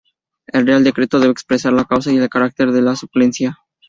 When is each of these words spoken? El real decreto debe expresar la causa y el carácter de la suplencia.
El 0.47 0.65
real 0.65 0.83
decreto 0.83 1.19
debe 1.19 1.31
expresar 1.31 1.73
la 1.73 1.85
causa 1.85 2.11
y 2.11 2.17
el 2.17 2.27
carácter 2.27 2.71
de 2.71 2.81
la 2.81 2.95
suplencia. 2.95 3.59